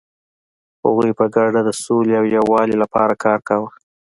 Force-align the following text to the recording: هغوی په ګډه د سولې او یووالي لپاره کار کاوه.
هغوی 0.83 1.11
په 1.19 1.25
ګډه 1.35 1.61
د 1.65 1.69
سولې 1.83 2.13
او 2.19 2.25
یووالي 2.35 2.75
لپاره 2.83 3.13
کار 3.23 3.39
کاوه. 3.47 3.69